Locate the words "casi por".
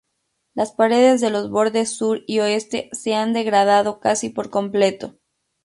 3.99-4.49